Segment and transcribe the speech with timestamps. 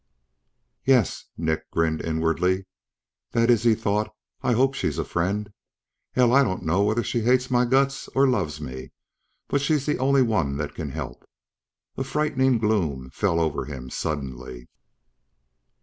[0.83, 2.65] "Yes." Nick grinned inwardly.
[3.33, 5.53] That is, he thought, I hope she's a friend.
[6.13, 8.93] Hell, I don't know whether she hates my guts, or loves me...
[9.47, 11.23] but she's the only one that can help.
[11.97, 14.69] A frightening gloom fell over him suddenly.